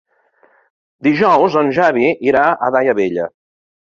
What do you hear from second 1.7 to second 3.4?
Xavi irà a Daia Vella.